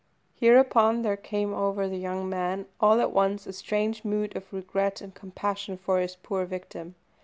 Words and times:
Hereupon 0.33 1.03
there 1.03 1.15
came 1.15 1.53
over 1.53 1.87
the 1.87 1.99
young 1.99 2.27
man 2.27 2.65
all 2.79 2.99
at 2.99 3.11
once 3.11 3.45
a 3.45 3.53
strange 3.53 4.03
mood 4.03 4.35
of 4.35 4.51
regret 4.51 4.99
and 4.99 5.13
compassion 5.13 5.77
for 5.77 5.99
his 5.99 6.15
poor 6.15 6.43
victim. 6.47 6.95